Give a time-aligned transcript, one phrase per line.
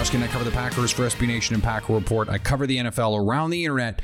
[0.00, 2.30] And I cover the Packers for SB Nation and Packer Report.
[2.30, 4.00] I cover the NFL around the internet,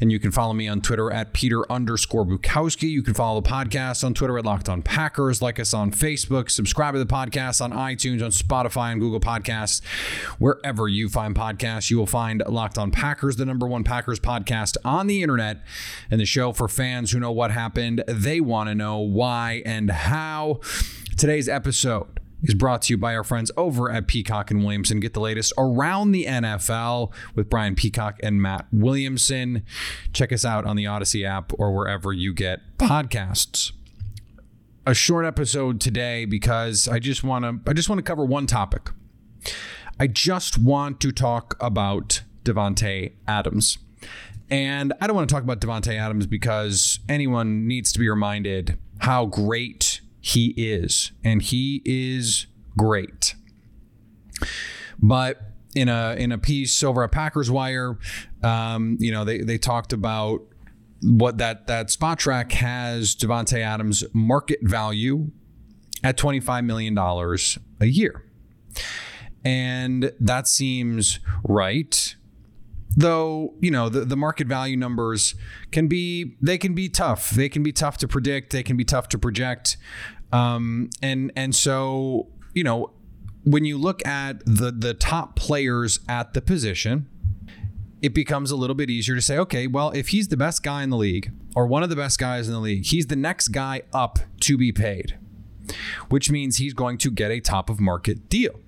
[0.00, 2.88] and you can follow me on Twitter at Peter underscore Bukowski.
[2.88, 6.50] You can follow the podcast on Twitter at Locked On Packers, like us on Facebook,
[6.50, 9.84] subscribe to the podcast on iTunes, on Spotify, and Google Podcasts.
[10.38, 14.76] Wherever you find podcasts, you will find Locked On Packers, the number one Packers podcast
[14.84, 15.62] on the internet,
[16.12, 18.04] and the show for fans who know what happened.
[18.06, 20.60] They want to know why and how.
[21.16, 25.00] Today's episode is brought to you by our friends over at Peacock and Williamson.
[25.00, 29.64] Get the latest around the NFL with Brian Peacock and Matt Williamson.
[30.12, 33.72] Check us out on the Odyssey app or wherever you get podcasts.
[34.86, 38.46] A short episode today because I just want to I just want to cover one
[38.46, 38.90] topic.
[39.98, 43.78] I just want to talk about Davante Adams.
[44.48, 48.78] And I don't want to talk about Davante Adams because anyone needs to be reminded
[49.00, 49.89] how great
[50.20, 53.34] he is, and he is great.
[54.98, 55.40] But
[55.74, 57.98] in a in a piece over at Packers Wire,
[58.42, 60.42] um, you know, they they talked about
[61.02, 65.30] what that that Spotrac has Davante Adams market value
[66.04, 68.24] at twenty five million dollars a year,
[69.44, 72.14] and that seems right
[72.96, 75.34] though you know the, the market value numbers
[75.70, 77.30] can be they can be tough.
[77.30, 78.52] They can be tough to predict.
[78.52, 79.76] They can be tough to project.
[80.32, 82.92] Um, and and so you know
[83.44, 87.08] when you look at the the top players at the position
[88.02, 90.82] it becomes a little bit easier to say okay well if he's the best guy
[90.82, 93.48] in the league or one of the best guys in the league he's the next
[93.48, 95.18] guy up to be paid
[96.08, 98.60] which means he's going to get a top of market deal.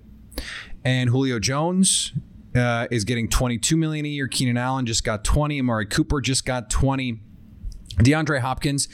[0.83, 2.13] And Julio Jones
[2.55, 4.27] uh, is getting 22 million a year.
[4.27, 5.59] Keenan Allen just got 20.
[5.59, 7.19] Amari Cooper just got 20.
[7.97, 8.87] DeAndre Hopkins,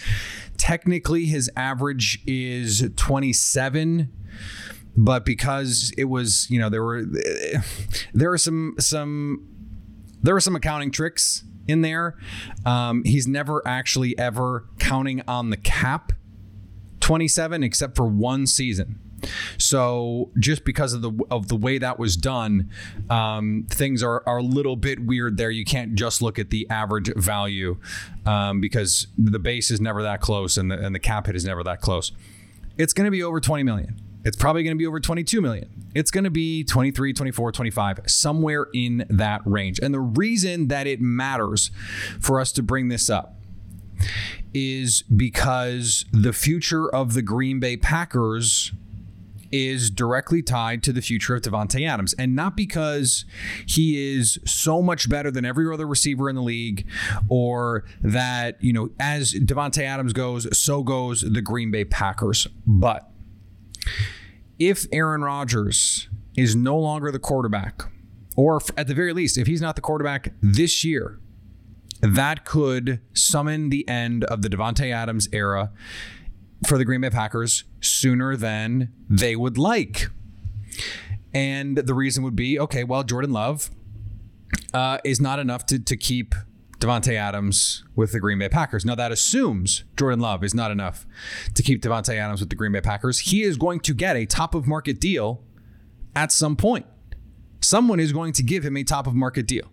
[0.58, 4.12] technically his average is 27,
[4.98, 7.06] but because it was, you know, there were
[8.14, 9.48] there are some some
[10.22, 12.18] there are some accounting tricks in there.
[12.66, 16.12] Um, he's never actually ever counting on the cap
[17.00, 19.00] 27 except for one season.
[19.58, 22.70] So just because of the of the way that was done,
[23.10, 25.52] um, things are, are a little bit weird there.
[25.52, 27.78] You can't just look at the average value
[28.26, 31.46] um, because the base is never that close and the, and the cap hit is
[31.46, 32.12] never that close.
[32.78, 34.00] It's going to be over 20 million.
[34.24, 35.70] It's probably going to be over 22 million.
[35.96, 39.80] It's going to be 23, 24, 25, somewhere in that range.
[39.82, 41.72] And the reason that it matters
[42.20, 43.36] for us to bring this up
[44.54, 48.72] is because the future of the Green Bay Packers
[49.52, 52.14] is directly tied to the future of Davante Adams.
[52.14, 53.26] And not because
[53.66, 56.88] he is so much better than every other receiver in the league,
[57.28, 62.48] or that, you know, as Davante Adams goes, so goes the Green Bay Packers.
[62.66, 63.10] But
[64.58, 67.84] if Aaron Rodgers is no longer the quarterback,
[68.36, 71.20] or at the very least, if he's not the quarterback this year,
[72.02, 75.72] that could summon the end of the Davante Adams era
[76.68, 80.08] for the Green Bay Packers sooner than they would like.
[81.34, 83.70] And the reason would be okay, well, Jordan Love
[84.74, 86.34] uh, is not enough to, to keep
[86.80, 88.86] Davante Adams with the Green Bay Packers.
[88.86, 91.06] Now, that assumes Jordan Love is not enough
[91.54, 93.20] to keep Davante Adams with the Green Bay Packers.
[93.20, 95.44] He is going to get a top of market deal
[96.16, 96.86] at some point.
[97.62, 99.70] Someone is going to give him a top of market deal.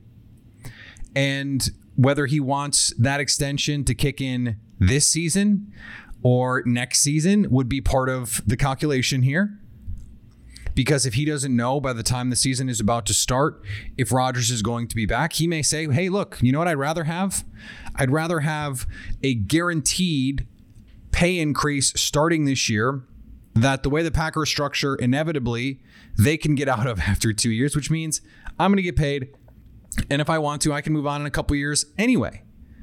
[1.15, 5.73] And whether he wants that extension to kick in this season
[6.27, 9.61] or next season would be part of the calculation here.
[10.75, 13.63] Because if he doesn't know by the time the season is about to start
[13.97, 16.67] if Rodgers is going to be back, he may say, hey, look, you know what
[16.67, 17.45] I'd rather have?
[17.95, 18.89] I'd rather have
[19.23, 20.49] a guaranteed
[21.13, 23.05] pay increase starting this year
[23.55, 25.81] that the way the Packers structure, inevitably,
[26.19, 28.21] they can get out of after two years, which means
[28.59, 29.29] I'm going to get paid.
[30.11, 32.43] And if I want to, I can move on in a couple years anyway.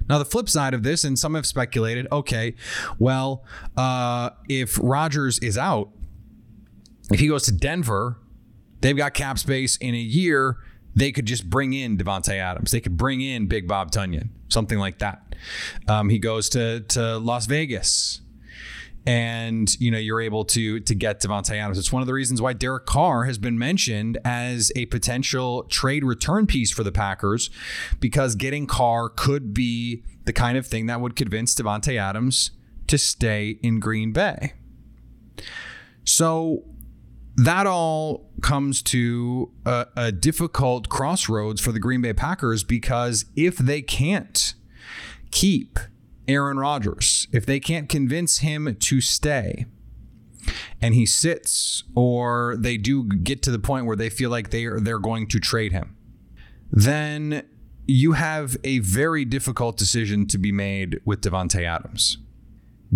[0.10, 2.56] Now, the flip side of this, and some have speculated, okay,
[3.00, 3.44] well,
[3.78, 5.90] uh, if Rodgers is out,
[7.12, 8.20] if he goes to Denver,
[8.82, 10.58] they've got cap space in a year.
[10.96, 12.72] They could just bring in Davante Adams.
[12.72, 15.36] They could bring in Big Bob Tonyan, something like that.
[15.88, 18.22] Um, he goes to to Las Vegas,
[19.06, 21.78] and you know you're able to to get Davante Adams.
[21.78, 26.04] It's one of the reasons why Derek Carr has been mentioned as a potential trade
[26.04, 27.50] return piece for the Packers,
[28.00, 32.52] because getting Carr could be the kind of thing that would convince Davante Adams
[32.88, 34.54] to stay in Green Bay.
[36.06, 36.64] So
[37.36, 43.58] that all comes to a, a, difficult crossroads for the Green Bay Packers because if
[43.58, 44.54] they can't
[45.32, 45.80] keep
[46.28, 49.66] Aaron Rodgers, if they can't convince him to stay,
[50.81, 54.66] and he sits, or they do get to the point where they feel like they
[54.66, 55.96] are they're going to trade him,
[56.72, 57.44] then
[57.86, 62.18] you have a very difficult decision to be made with Davante Adams.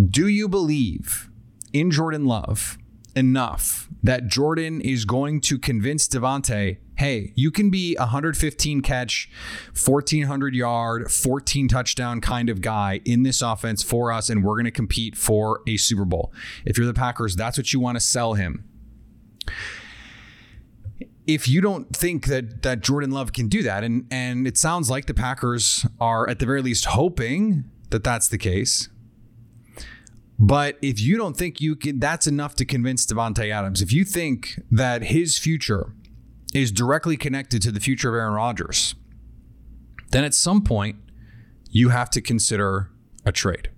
[0.10, 1.30] Do you believe
[1.74, 2.78] in Jordan Love
[3.16, 9.30] enough that Jordan is going to convince Davante, hey, you can be a 115 catch,
[9.74, 14.66] 1400 yard, 14 touchdown kind of guy in this offense for us, and we're going
[14.66, 16.34] to compete for a Super Bowl.
[16.66, 18.68] If you're the Packers, that's what you want to sell him.
[21.28, 24.90] If you don't think that that Jordan Love can do that, and and it sounds
[24.90, 28.88] like the Packers are at the very least hoping that that's the case,
[30.40, 33.82] but if you don't think you can, that's enough to convince Davante Adams.
[33.82, 35.94] If you think that his future
[36.54, 38.96] is directly connected to the future of Aaron Rodgers,
[40.12, 40.98] then at some point
[41.70, 42.90] you have to consider
[43.26, 43.70] a trade.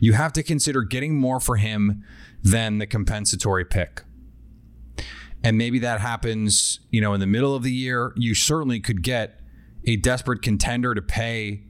[0.00, 2.04] You have to consider getting more for him
[2.42, 4.02] than the compensatory pick.
[5.42, 8.12] And maybe that happens, you know, in the middle of the year.
[8.16, 9.40] You certainly could get
[9.86, 11.62] a desperate contender to pay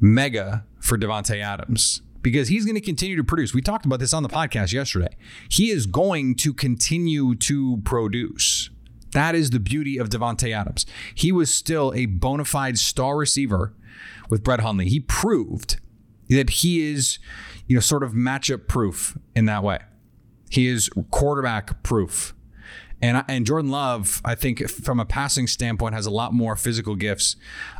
[0.00, 3.52] mega for Davante Adams because he's going to continue to produce.
[3.52, 5.16] We talked about this on the podcast yesterday.
[5.50, 8.70] He is going to continue to produce.
[9.14, 10.86] That is the beauty of Davante Adams.
[11.14, 13.74] He was still a bona fide star receiver
[14.28, 14.88] with Brett Hundley.
[14.88, 15.80] He proved
[16.28, 17.18] that he is,
[17.66, 19.78] you know, sort of matchup proof in that way.
[20.50, 22.34] He is quarterback proof.
[23.00, 26.94] And, and Jordan Love, I think, from a passing standpoint, has a lot more physical
[26.94, 27.36] gifts,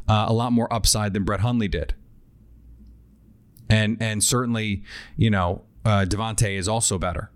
[0.08, 1.94] uh, a lot more upside than Brett Hundley did
[3.68, 4.82] and and certainly
[5.16, 7.30] you know uh, Davante is also better.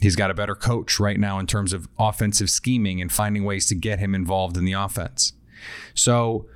[0.00, 3.66] He's got a better coach right now in terms of offensive scheming and finding ways
[3.68, 5.32] to get him involved in the offense.
[5.94, 6.46] So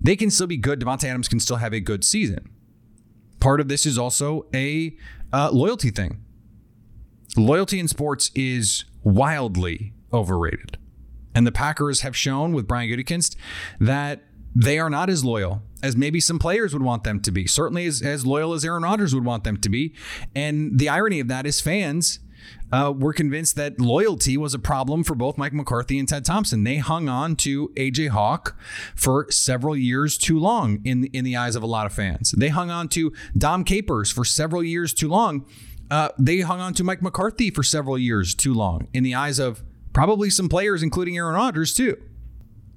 [0.00, 0.80] they can still be good.
[0.80, 2.50] Davante Adams can still have a good season.
[3.38, 4.96] Part of this is also a
[5.32, 6.22] uh, loyalty thing.
[7.36, 10.76] Loyalty in sports is wildly overrated.
[11.34, 13.36] And the Packers have shown with Brian Gutekunst
[13.78, 17.46] that they are not as loyal as maybe some players would want them to be.
[17.46, 19.94] Certainly as, as loyal as Aaron Rodgers would want them to be.
[20.34, 22.18] And the irony of that is fans
[22.72, 26.64] uh, were convinced that loyalty was a problem for both Mike McCarthy and Ted Thompson.
[26.64, 28.58] They hung on to AJ Hawk
[28.94, 32.32] for several years too long in in the eyes of a lot of fans.
[32.36, 35.46] They hung on to Dom Capers for several years too long.
[35.90, 39.40] Uh, they hung on to Mike McCarthy for several years too long in the eyes
[39.40, 41.96] of probably some players, including Aaron Rodgers too.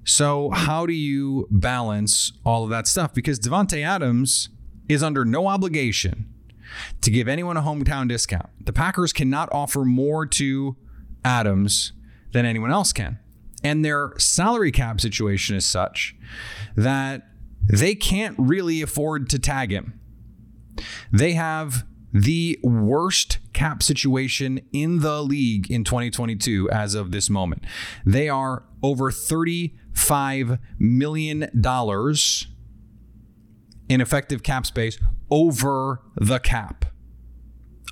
[0.06, 3.14] So, how do you balance all of that stuff?
[3.14, 4.50] Because Davante Adams
[4.90, 6.33] is under no obligation
[7.02, 8.50] to give anyone a hometown discount.
[8.66, 10.76] The Packers cannot offer more to
[11.24, 11.94] Adams
[12.32, 13.20] than anyone else can.
[13.64, 16.16] And their salary cap situation is such
[16.76, 17.28] that
[17.66, 20.00] they can't really afford to tag him.
[21.12, 27.64] They have the worst cap situation in the league in 2022 as of this moment.
[28.06, 32.48] They are over 35 million dollars
[33.90, 34.98] in effective cap space
[35.34, 36.86] over the cap.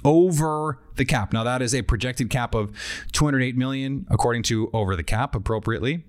[0.05, 1.33] Over the cap.
[1.33, 2.71] Now that is a projected cap of
[3.13, 6.05] 208 million according to over the cap appropriately.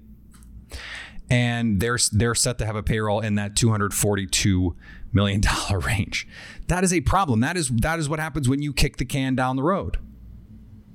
[1.30, 4.76] And they're they're set to have a payroll in that 242
[5.14, 6.28] million dollar range.
[6.68, 7.40] That is a problem.
[7.40, 9.96] That is that is what happens when you kick the can down the road.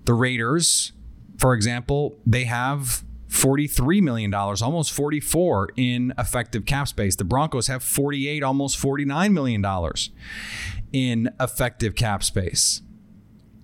[0.06, 0.94] The Raiders,
[1.40, 7.16] for example, they have $43 million, almost 44 in effective cap space.
[7.16, 9.66] The Broncos have 48, almost $49 million
[10.94, 12.82] in effective cap space.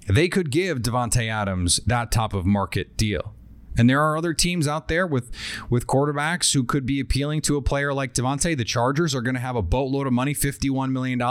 [0.08, 3.34] They could give Davante Adams that top of market deal.
[3.78, 5.32] And there are other teams out there with
[5.70, 8.56] with quarterbacks who could be appealing to a player like Davante.
[8.56, 11.22] The Chargers are going to have a boatload of money, $51 million.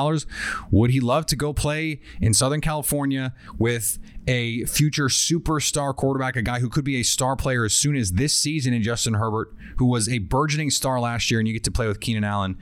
[0.70, 6.42] Would he love to go play in Southern California with a future superstar quarterback, a
[6.42, 9.54] guy who could be a star player as soon as this season in Justin Herbert,
[9.78, 12.58] who was a burgeoning star last year, and you get to play with Keenan Allen.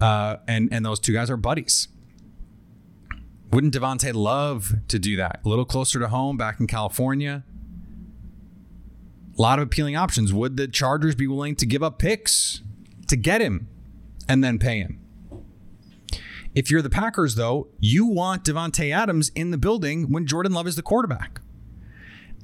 [0.00, 1.88] Uh, and, and those two guys are buddies.
[3.52, 5.40] Wouldn't Davante love to do that?
[5.44, 7.42] A little closer to home back in California
[9.40, 10.34] a lot of appealing options.
[10.34, 12.60] Would the Chargers be willing to give up picks
[13.08, 13.68] to get him
[14.28, 15.00] and then pay him?
[16.54, 20.66] If you're the Packers, though, you want Davante Adams in the building when Jordan Love
[20.66, 21.40] is the quarterback.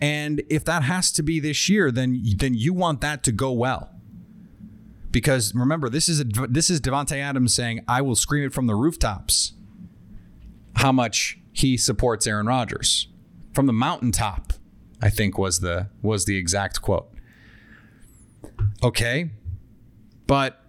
[0.01, 3.53] And if that has to be this year, then then you want that to go
[3.53, 3.91] well.
[5.11, 8.67] Because remember, this is a, this is Davante Adams saying, "I will scream it from
[8.67, 9.53] the rooftops."
[10.77, 13.09] How much he supports Aaron Rodgers
[13.53, 14.55] from the mountaintop
[15.07, 17.09] I think was the was the exact quote.
[18.83, 19.31] Okay.
[20.27, 20.61] But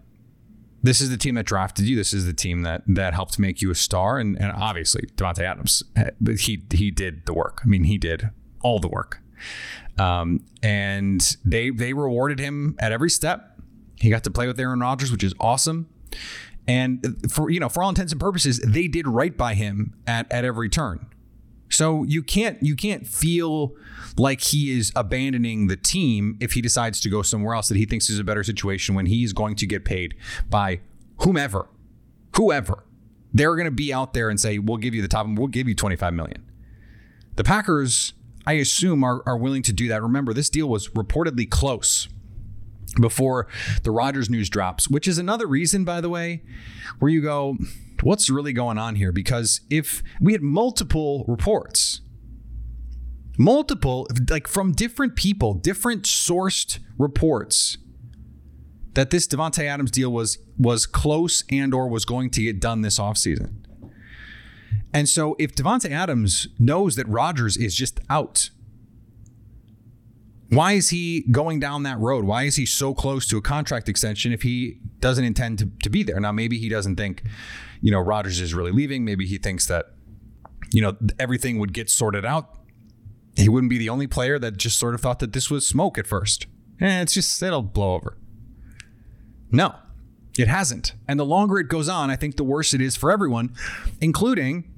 [0.84, 1.96] this is the team that drafted you.
[1.96, 4.20] This is the team that that helped make you a star.
[4.20, 7.62] And, and obviously, Davante Adams, eh, he he did the work.
[7.64, 8.30] I mean, he did
[8.62, 9.22] all the work.
[9.98, 13.60] Um, and they they rewarded him at every step.
[14.00, 15.90] He got to play with Aaron Rodgers, which is awesome.
[16.68, 20.32] And for you know, for all intents and purposes, they did right by him at
[20.32, 21.08] at every turn.
[21.70, 23.74] So you can't you can't feel
[24.18, 27.86] like he is abandoning the team if he decides to go somewhere else that he
[27.86, 30.16] thinks is a better situation when he's going to get paid
[30.50, 30.80] by
[31.20, 31.68] whomever,
[32.36, 32.84] whoever.
[33.34, 35.48] They're going to be out there and say, "We'll give you the top, and we'll
[35.48, 36.50] give you 25 million."
[37.36, 38.14] The Packers,
[38.48, 40.02] I assume, are, are willing to do that.
[40.02, 42.08] Remember, this deal was reportedly close
[43.00, 43.48] before
[43.84, 46.42] the Rodgers news drops, which is another reason, by the way,
[47.00, 47.58] where you go,
[48.04, 49.12] what's really going on here?
[49.12, 52.02] Because if we had multiple reports,
[53.38, 57.78] multiple, like from different people, different sourced reports
[58.94, 62.82] that this Davante Adams deal was was close and or was going to get done
[62.82, 63.64] this offseason.
[64.92, 68.50] And so if Davante Adams knows that Rodgers is just out,
[70.50, 72.26] why is he going down that road?
[72.26, 75.90] Why is he so close to a contract extension if he doesn't intend to, to
[75.90, 76.20] be there?
[76.20, 77.22] Now, maybe he doesn't think,
[77.82, 79.06] you know, Rodgers is really leaving.
[79.06, 79.88] Maybe he thinks that,
[80.72, 82.60] you know, everything would get sorted out.
[83.36, 85.98] He wouldn't be the only player that just sort of thought that this was smoke
[85.98, 86.48] at first.
[86.80, 88.18] And it's just, it'll blow over.
[89.52, 89.76] No,
[90.38, 90.94] it hasn't.
[91.08, 93.56] And the longer it goes on, I think the worse it is for everyone,
[94.02, 94.72] including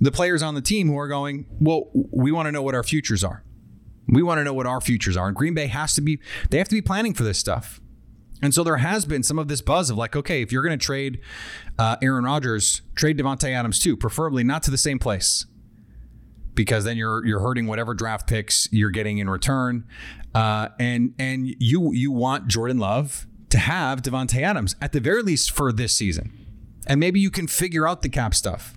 [0.00, 2.82] the players on the team who are going, well, we want to know what our
[2.82, 3.44] futures are.
[4.08, 5.28] We want to know what our futures are.
[5.28, 6.18] And Green Bay has to be,
[6.50, 7.80] they have to be planning for this stuff.
[8.42, 10.76] And so there has been some of this buzz of like, okay, if you're going
[10.76, 11.20] to trade
[11.78, 15.46] uh, Aaron Rodgers, trade Davante Adams too, preferably not to the same place,
[16.54, 19.86] because then you're you're hurting whatever draft picks you're getting in return,
[20.34, 25.22] uh, and and you you want Jordan Love to have Davante Adams at the very
[25.22, 26.32] least for this season,
[26.86, 28.74] and maybe you can figure out the cap stuff.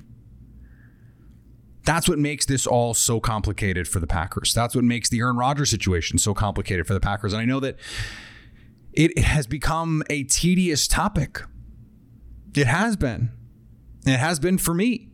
[1.85, 4.53] That's what makes this all so complicated for the Packers.
[4.53, 7.31] That's what makes the Aaron Rodgers situation so complicated for the Packers.
[7.31, 7.77] And I know that
[8.95, 11.41] it, has become a tedious topic.
[12.55, 13.31] It has been.
[14.05, 15.09] It has been for me.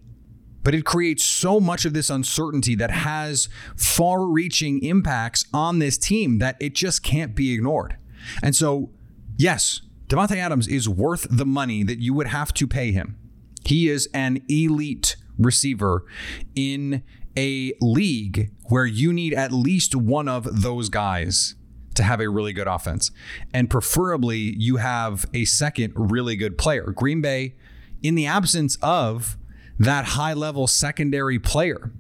[0.64, 5.98] But it creates so much of this uncertainty that has far reaching impacts on this
[5.98, 7.98] team that it just can't be ignored.
[8.44, 8.92] And so,
[9.38, 13.18] yes, Davante Adams is worth the money that you would have to pay him.
[13.66, 16.06] He is an elite receiver
[16.54, 17.04] in
[17.38, 21.56] a league where you need at least one of those guys
[21.96, 23.12] to have a really good offense.
[23.54, 26.92] And preferably, you have a second really good player.
[26.92, 27.56] Green Bay,
[28.02, 29.38] in the absence of
[29.80, 31.92] that high level secondary player,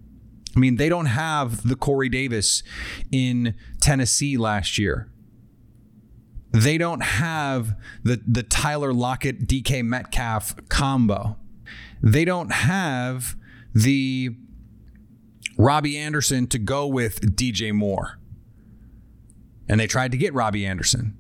[0.55, 2.63] I mean, they don't have the Corey Davis
[3.11, 5.09] in Tennessee last year.
[6.51, 11.37] They don't have the, the Tyler Lockett, DK Metcalf combo.
[12.03, 13.37] They don't have
[13.73, 14.35] the
[15.57, 18.19] Robbie Anderson to go with DJ Moore.
[19.71, 21.17] And they tried to get Robbie Anderson.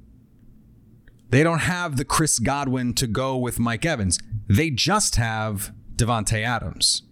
[1.29, 4.19] They don't have the Chris Godwin to go with Mike Evans.
[4.49, 7.03] They just have Davante Adams.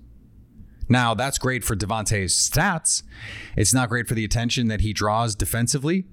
[0.90, 3.04] Now, that's great for Davante's stats.
[3.56, 6.06] It's not great for the attention that he draws defensively.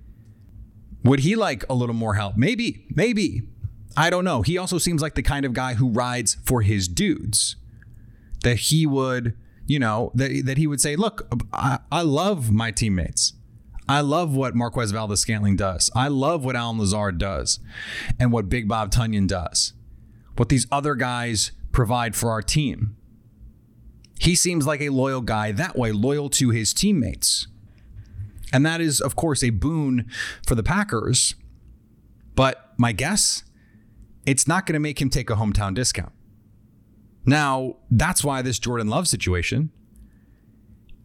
[1.02, 2.36] Would he like a little more help?
[2.36, 3.48] Maybe, maybe.
[3.96, 4.42] I don't know.
[4.42, 7.56] He also seems like the kind of guy who rides for his dudes.
[8.44, 12.70] That he would, you know, that, that he would say, look, I, I love my
[12.70, 13.32] teammates.
[13.88, 15.90] I love what Marquez Valdes-Scantling does.
[15.94, 17.60] I love what Allen Lazard does
[18.18, 19.74] and what Big Bob Tonyan does.
[20.36, 22.96] What these other guys provide for our team.
[24.18, 27.46] He seems like a loyal guy that way, loyal to his teammates.
[28.52, 30.10] And that is, of course, a boon
[30.46, 31.34] for the Packers.
[32.34, 33.44] But my guess
[34.24, 36.12] it's not going to make him take a hometown discount.
[37.24, 39.70] Now, that's why this Jordan Love situation,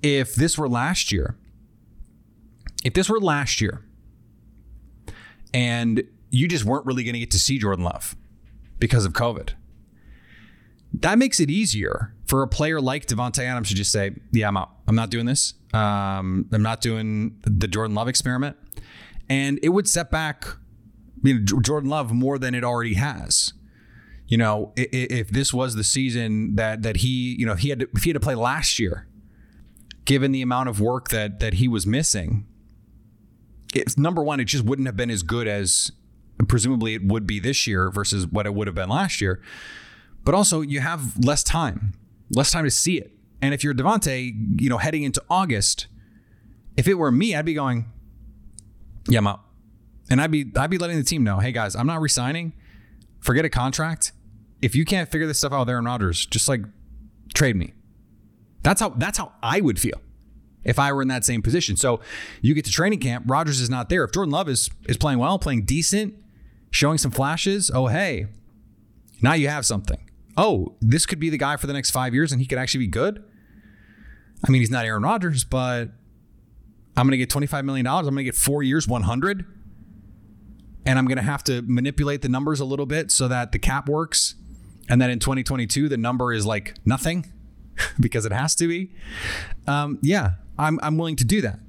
[0.01, 1.37] if this were last year,
[2.83, 3.85] if this were last year
[5.53, 8.15] and you just weren't really going to get to see Jordan Love
[8.79, 9.51] because of COVID,
[10.93, 14.57] that makes it easier for a player like Davante Adams to just say, "Yeah, I'm
[14.57, 14.71] out.
[14.87, 15.53] I'm not doing this.
[15.73, 18.57] Um, I'm not doing the Jordan Love experiment,"
[19.29, 20.45] and it would set back
[21.23, 23.53] you know, Jordan Love more than it already has.
[24.27, 27.89] You know, if this was the season that that he, you know, he had to,
[27.93, 29.07] if he had to play last year,
[30.05, 32.45] given the amount of work that that he was missing,
[33.75, 35.91] it's number one, it just wouldn't have been as good as
[36.47, 39.41] presumably it would be this year versus what it would have been last year.
[40.23, 41.93] But also, you have less time,
[42.29, 43.11] less time to see it.
[43.41, 45.87] And if you're Davante, you know, heading into August,
[46.77, 47.91] If it were me, I'd be going,
[49.07, 49.41] yeah, I'm out.
[50.09, 52.53] And I'd be I'd be letting the team know, hey guys, I'm not resigning.
[53.19, 54.11] Forget a contract.
[54.61, 56.61] If you can't figure this stuff out with Aaron Rodgers, just like
[57.33, 57.73] trade me.
[58.63, 60.01] That's how that's how I would feel
[60.63, 61.75] if I were in that same position.
[61.75, 61.99] So
[62.41, 64.03] you get to training camp, Rodgers is not there.
[64.03, 66.15] If Jordan Love is is playing well, playing decent,
[66.69, 68.27] showing some flashes, oh hey,
[69.21, 70.09] now you have something.
[70.37, 72.85] Oh, this could be the guy for the next five years and he could actually
[72.85, 73.23] be good.
[74.45, 75.89] I mean, he's not Aaron Rodgers, but
[76.95, 77.85] I'm going to get $25 million.
[77.85, 79.45] I'm going to get four years, 100
[80.85, 83.59] and I'm going to have to manipulate the numbers a little bit so that the
[83.59, 84.35] cap works
[84.89, 87.31] and that in 2022 the number is like nothing
[87.99, 88.91] because it has to be.
[89.67, 91.59] Um, yeah, I'm, I'm willing to do that.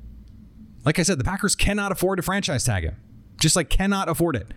[0.84, 2.96] Like I said, the Packers cannot afford to franchise tag him,
[3.40, 4.52] just like cannot afford it.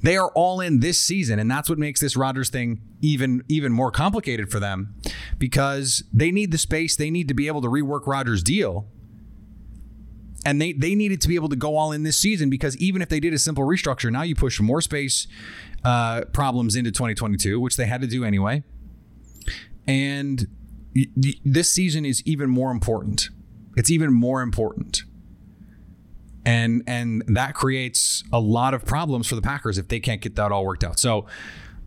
[0.00, 3.72] They are all in this season, and that's what makes this Rodgers thing even even
[3.72, 4.94] more complicated for them
[5.38, 6.94] because they need the space.
[6.96, 8.86] They need to be able to rework Rodgers' deal
[10.44, 13.02] and they they needed to be able to go all in this season because even
[13.02, 15.26] if they did a simple restructure, now you push more space
[15.84, 18.62] uh, problems into 2022, which they had to do anyway.
[19.86, 20.46] And
[21.44, 23.28] this season is even more important.
[23.76, 25.02] It's even more important.
[26.44, 30.36] And and that creates a lot of problems for the Packers if they can't get
[30.36, 30.98] that all worked out.
[30.98, 31.26] So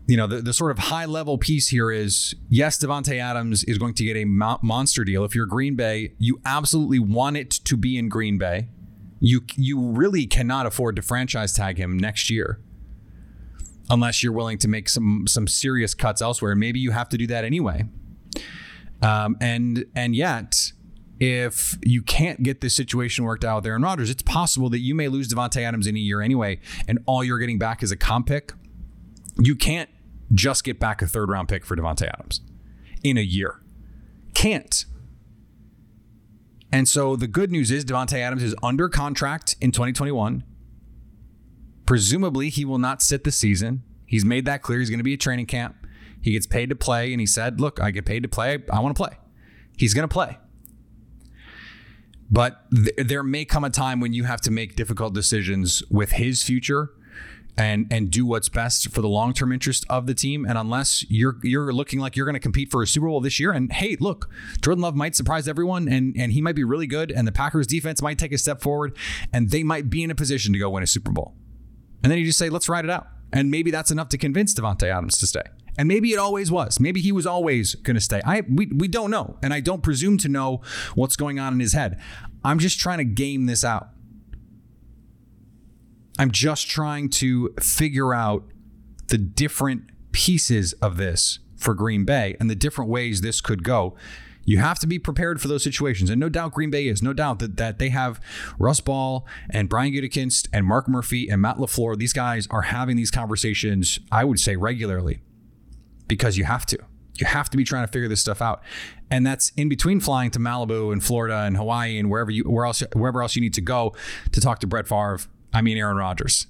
[0.06, 3.78] you know, the, the sort of high level piece here is yes, Davante Adams is
[3.78, 5.24] going to get a monster deal.
[5.24, 8.68] If you're Green Bay, you absolutely want it to be in Green Bay.
[9.20, 12.60] You you really cannot afford to franchise tag him next year,
[13.88, 16.56] unless you're willing to make some some serious cuts elsewhere.
[16.56, 17.84] Maybe you have to do that anyway.
[19.02, 20.72] Um, and and yet,
[21.18, 24.94] if you can't get this situation worked out with Aaron Rodgers, it's possible that you
[24.94, 27.96] may lose Davante Adams in a year anyway, and all you're getting back is a
[27.96, 28.52] comp pick
[29.38, 29.90] you can't
[30.32, 32.40] just get back a third round pick for Davante Adams
[33.02, 33.60] in a year.
[34.34, 34.84] Can't.
[36.70, 40.44] And so the good news is Davante Adams is under contract in 2021.
[41.84, 43.82] Presumably, he will not sit the season.
[44.06, 44.78] He's made that clear.
[44.78, 45.81] He's going to be at training camp.
[46.22, 48.58] He gets paid to play, and he said, "Look, I get paid to play.
[48.72, 49.18] I want to play."
[49.76, 50.38] He's going to play.
[52.30, 56.12] But th- there may come a time when you have to make difficult decisions with
[56.12, 56.92] his future
[57.58, 60.46] and and do what's best for the long term interest of the team.
[60.46, 63.38] And unless you're you're looking like you're going to compete for a Super Bowl this
[63.38, 64.30] year, and hey, look,
[64.62, 67.66] Jordan Love might surprise everyone, and and he might be really good, and the Packers
[67.66, 68.96] defense might take a step forward,
[69.32, 71.34] and they might be in a position to go win a Super Bowl.
[72.02, 74.54] And then you just say, let's ride it out, and maybe that's enough to convince
[74.54, 75.42] Davante Adams to stay.
[75.78, 76.78] And maybe it always was.
[76.78, 78.20] Maybe he was always going to stay.
[78.24, 80.60] I we, we don't know, and I don't presume to know
[80.94, 82.00] what's going on in his head.
[82.44, 83.88] I'm just trying to game this out.
[86.18, 88.44] I'm just trying to figure out
[89.08, 93.96] the different pieces of this for Green Bay and the different ways this could go.
[94.44, 96.10] You have to be prepared for those situations.
[96.10, 97.02] And no doubt Green Bay is.
[97.02, 98.20] No doubt that, that they have
[98.58, 101.96] Russ Ball and Brian Gutekunst and Mark Murphy and Matt LaFleur.
[101.96, 105.20] These guys are having these conversations, I would say, regularly
[106.08, 106.78] because you have to.
[107.14, 108.62] You have to be trying to figure this stuff out.
[109.10, 112.64] And that's in between flying to Malibu and Florida and Hawaii and wherever you where
[112.64, 113.94] else wherever else you need to go
[114.32, 115.20] to talk to Brett Favre
[115.52, 116.46] I mean Aaron Rodgers.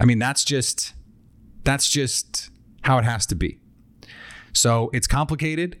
[0.00, 0.94] I mean that's just
[1.62, 2.50] that's just
[2.82, 3.60] how it has to be.
[4.52, 5.78] So it's complicated.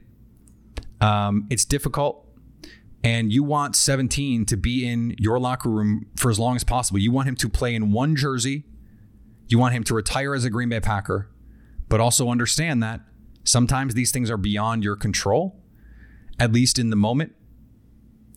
[1.00, 2.26] Um, it's difficult.
[3.02, 6.98] And you want 17 to be in your locker room for as long as possible.
[6.98, 8.64] You want him to play in one jersey.
[9.50, 11.28] You want him to retire as a Green Bay Packer,
[11.88, 13.00] but also understand that
[13.42, 15.60] sometimes these things are beyond your control,
[16.38, 17.32] at least in the moment.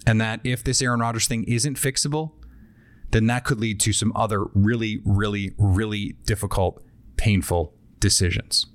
[0.07, 2.31] And that if this Aaron Rodgers thing isn't fixable,
[3.11, 6.83] then that could lead to some other really, really, really difficult,
[7.15, 8.65] painful decisions.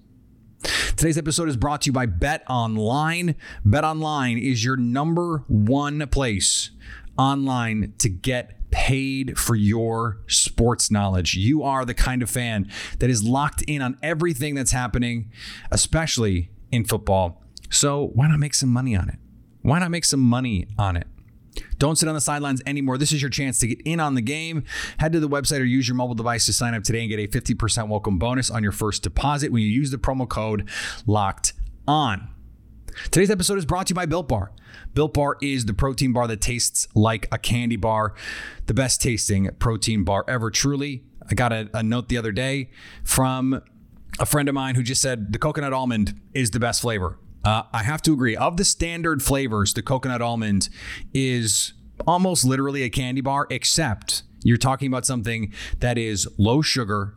[0.97, 3.35] Today's episode is brought to you by Bet Online.
[3.65, 6.71] Bet Online is your number one place
[7.19, 11.35] online to get paid for your sports knowledge.
[11.35, 15.31] You are the kind of fan that is locked in on everything that's happening,
[15.71, 17.43] especially in football.
[17.71, 19.19] So why not make some money on it?
[19.63, 21.07] Why not make some money on it?
[21.79, 22.99] Don't sit on the sidelines anymore.
[22.99, 24.65] This is your chance to get in on the game.
[24.99, 27.19] Head to the website or use your mobile device to sign up today and get
[27.19, 30.69] a 50% welcome bonus on your first deposit when you use the promo code
[31.07, 31.53] LOCKED
[31.87, 32.29] ON.
[33.05, 34.53] Today's episode is brought to you by Built Bar.
[34.95, 38.15] Built Bar is the protein bar that tastes like a candy bar,
[38.67, 41.05] the best tasting protein bar ever, truly.
[41.31, 42.71] I got a, a note the other day
[43.05, 43.63] from
[44.19, 47.19] a friend of mine who just said the coconut almond is the best flavor.
[47.45, 48.37] Uh, I have to agree.
[48.37, 50.69] Of the standard flavors, the coconut almond
[51.15, 51.75] is
[52.07, 57.15] almost literally a candy bar, except you're talking about something that is low sugar,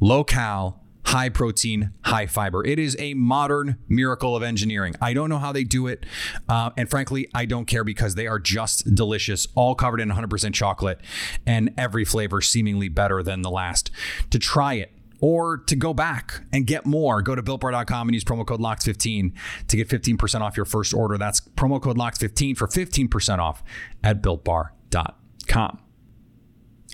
[0.00, 0.81] low cal,
[1.12, 2.64] high protein, high fiber.
[2.64, 4.94] It is a modern miracle of engineering.
[4.98, 6.06] I don't know how they do it.
[6.48, 10.54] Uh, and frankly, I don't care because they are just delicious, all covered in 100%
[10.54, 11.00] chocolate,
[11.46, 13.90] and every flavor seemingly better than the last.
[14.30, 18.24] To try it, or to go back and get more, go to builtbar.com and use
[18.24, 19.32] promo code LOCKED15
[19.68, 21.18] to get 15% off your first order.
[21.18, 23.62] That's promo code LOCKED15 for 15% off
[24.02, 25.78] at builtbar.com.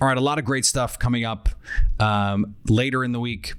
[0.01, 1.49] All right, a lot of great stuff coming up
[1.99, 3.55] um, later in the week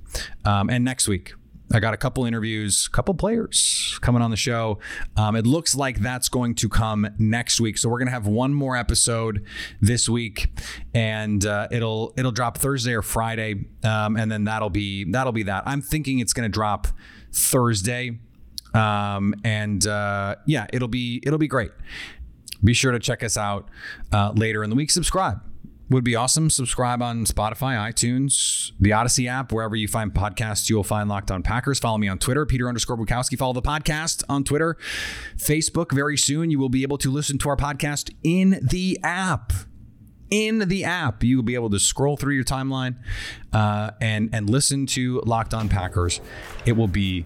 [0.46, 1.34] um, and next week.
[1.74, 4.80] I got a couple interviews, a couple players coming on the show.
[5.18, 8.54] Um, it looks like that's going to come next week, so we're gonna have one
[8.54, 9.46] more episode
[9.82, 10.50] this week,
[10.94, 15.44] and uh, it'll it'll drop Thursday or Friday, um, and then that'll be that'll be
[15.44, 15.64] that.
[15.68, 16.88] I'm thinking it's gonna drop
[17.34, 18.18] Thursday,
[18.74, 21.72] um, and uh, yeah, it'll be it'll be great.
[22.64, 23.68] Be sure to check us out
[24.14, 24.90] uh, later in the week.
[24.90, 25.42] Subscribe
[25.90, 26.50] would be awesome.
[26.50, 31.32] Subscribe on Spotify, iTunes, the Odyssey app, wherever you find podcasts, you will find Locked
[31.32, 31.80] On Packers.
[31.80, 33.38] Follow me on Twitter, Peter underscore Bukowski.
[33.38, 34.78] Follow the podcast on Twitter,
[35.38, 35.92] Facebook.
[35.92, 39.54] Very soon, you will be able to listen to our podcast in the app.
[40.30, 42.98] In the app, you will be able to scroll through your timeline
[43.52, 46.22] uh, and and listen to Locked On Packers.
[46.68, 47.26] It will be